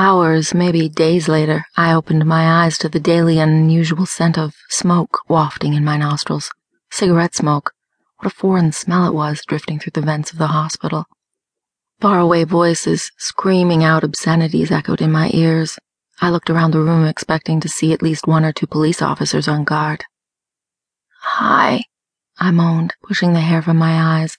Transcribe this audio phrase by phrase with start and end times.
[0.00, 4.54] Hours, maybe days later, I opened my eyes to the daily and unusual scent of
[4.68, 6.52] smoke wafting in my nostrils.
[6.88, 7.72] Cigarette smoke.
[8.18, 11.06] What a foreign smell it was drifting through the vents of the hospital.
[12.00, 15.80] Faraway voices screaming out obscenities echoed in my ears.
[16.20, 19.48] I looked around the room expecting to see at least one or two police officers
[19.48, 20.04] on guard.
[21.22, 21.82] Hi,
[22.38, 24.38] I moaned, pushing the hair from my eyes.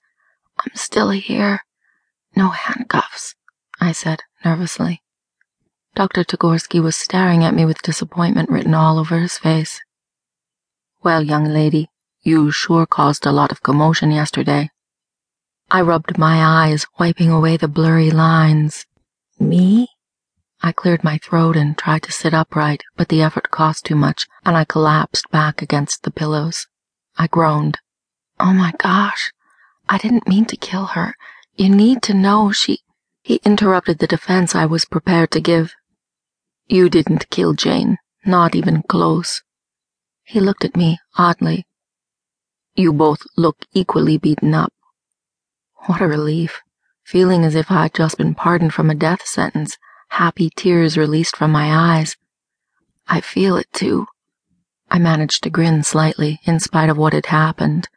[0.58, 1.60] I'm still here.
[2.34, 3.34] No handcuffs,
[3.78, 5.02] I said nervously.
[5.94, 6.24] Dr.
[6.24, 9.80] Tagorsky was staring at me with disappointment written all over his face.
[11.02, 11.90] Well, young lady,
[12.22, 14.70] you sure caused a lot of commotion yesterday.
[15.70, 18.86] I rubbed my eyes, wiping away the blurry lines.
[19.38, 19.88] Me?
[20.62, 24.26] I cleared my throat and tried to sit upright, but the effort cost too much,
[24.44, 26.66] and I collapsed back against the pillows.
[27.16, 27.78] I groaned.
[28.38, 29.32] Oh my gosh,
[29.88, 31.14] I didn't mean to kill her.
[31.56, 32.80] You need to know she.
[33.22, 35.74] He interrupted the defense I was prepared to give.
[36.72, 39.42] You didn't kill Jane, not even close.
[40.22, 41.66] He looked at me oddly.
[42.76, 44.72] You both look equally beaten up.
[45.86, 46.60] What a relief,
[47.02, 49.78] feeling as if I'd just been pardoned from a death sentence
[50.10, 52.16] happy tears released from my eyes.
[53.08, 54.06] I feel it too.
[54.88, 57.88] I managed to grin slightly in spite of what had happened.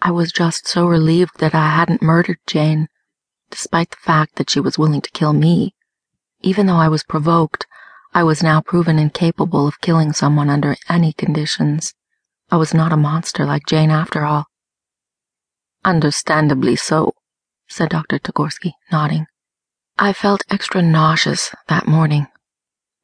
[0.00, 2.86] I was just so relieved that I hadn't murdered Jane,
[3.50, 5.74] despite the fact that she was willing to kill me.
[6.40, 7.66] Even though I was provoked,
[8.14, 11.94] I was now proven incapable of killing someone under any conditions.
[12.50, 14.44] I was not a monster like Jane after all.
[15.82, 17.14] Understandably so,
[17.68, 18.18] said Dr.
[18.18, 19.26] Tagorsky, nodding.
[19.98, 22.26] I felt extra nauseous that morning.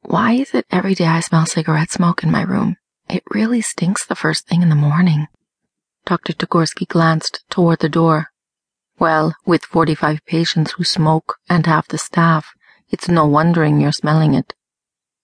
[0.01, 2.77] Why is it every day I smell cigarette smoke in my room?
[3.09, 5.27] It really stinks the first thing in the morning.
[6.05, 6.33] Dr.
[6.33, 8.27] Tagorsky glanced toward the door.
[8.99, 12.53] Well, with 45 patients who smoke and half the staff,
[12.89, 14.53] it's no wondering you're smelling it.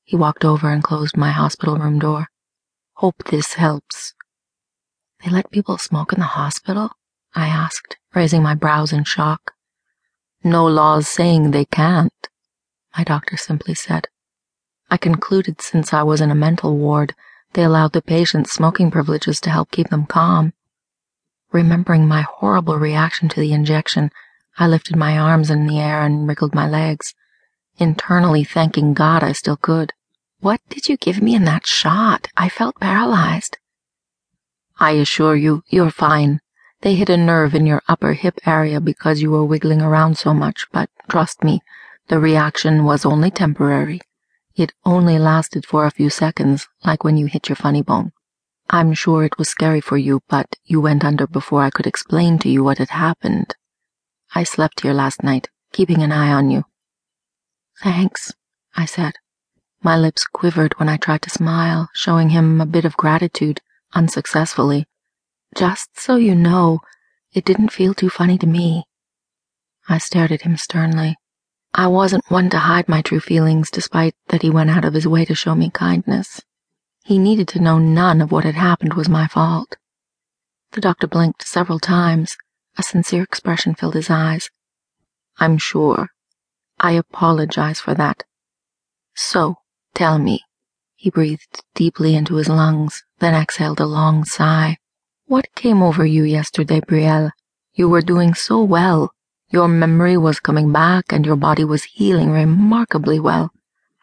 [0.05, 2.27] He walked over and closed my hospital room door.
[2.93, 4.13] Hope this helps.
[5.23, 6.91] They let people smoke in the hospital?
[7.33, 9.53] I asked, raising my brows in shock.
[10.43, 12.29] No laws saying they can't,
[12.95, 14.07] my doctor simply said.
[14.91, 17.15] I concluded since I was in a mental ward,
[17.53, 20.53] they allowed the patients smoking privileges to help keep them calm.
[21.51, 24.11] Remembering my horrible reaction to the injection,
[24.59, 27.15] I lifted my arms in the air and wriggled my legs,
[27.77, 29.93] internally thanking God I still could.
[30.45, 32.27] What did you give me in that shot?
[32.37, 33.57] I felt paralyzed.
[34.77, 36.39] I assure you, you're fine,
[36.81, 40.35] they hit a nerve in your upper hip area because you were wiggling around so
[40.35, 41.61] much, but trust me,
[42.09, 44.01] the reaction was only temporary.
[44.55, 48.11] It only lasted for a few seconds, like when you hit your funny bone.
[48.69, 52.37] I'm sure it was scary for you, but you went under before I could explain
[52.37, 53.55] to you what had happened.
[54.35, 56.65] I slept here last night, keeping an eye on you.
[57.81, 58.31] Thanks,
[58.75, 59.15] I said.
[59.85, 63.61] My lips quivered when I tried to smile, showing him a bit of gratitude,
[63.93, 64.87] unsuccessfully.
[65.55, 66.79] Just so you know,
[67.33, 68.85] it didn't feel too funny to me.
[69.87, 71.17] I stared at him sternly.
[71.71, 75.07] I wasn't one to hide my true feelings, despite that he went out of his
[75.07, 76.41] way to show me kindness.
[77.03, 79.77] He needed to know none of what had happened was my fault.
[80.71, 82.37] The doctor blinked several times.
[82.75, 84.49] A sincere expression filled his eyes.
[85.37, 86.09] I'm sure.
[86.79, 88.23] I apologize for that.
[89.13, 89.57] So,
[89.95, 90.41] tell me.
[90.95, 94.77] He breathed deeply into his lungs, then exhaled a long sigh.
[95.25, 97.31] What came over you yesterday, Brielle?
[97.73, 99.11] You were doing so well.
[99.49, 103.51] Your memory was coming back and your body was healing remarkably well.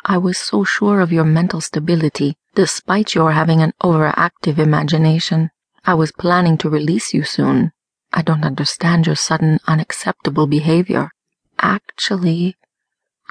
[0.05, 5.51] I was so sure of your mental stability, despite your having an overactive imagination.
[5.85, 7.73] I was planning to release you soon.
[8.13, 11.11] I don't understand your sudden, unacceptable behavior.
[11.59, 12.57] Actually,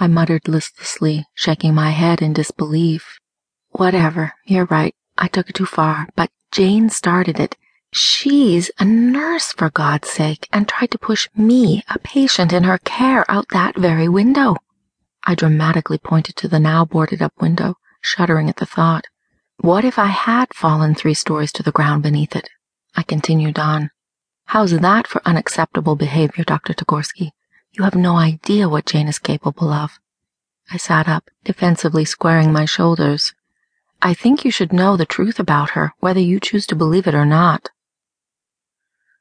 [0.01, 3.19] I muttered listlessly, shaking my head in disbelief.
[3.69, 4.95] Whatever, you're right.
[5.16, 7.56] I took it too far, but Jane started it.
[7.94, 12.79] She's a nurse, for God's sake, and tried to push me, a patient in her
[12.79, 14.56] care, out that very window.
[15.23, 19.06] I dramatically pointed to the now boarded up window, shuddering at the thought.
[19.57, 22.50] What if I had fallen three stories to the ground beneath it?
[22.95, 23.92] I continued on.
[24.45, 26.74] How's that for unacceptable behavior, Dr.
[26.74, 27.33] Tagorsky?
[27.73, 29.97] You have no idea what Jane is capable of.
[30.69, 33.33] I sat up, defensively squaring my shoulders.
[34.01, 37.15] I think you should know the truth about her, whether you choose to believe it
[37.15, 37.69] or not.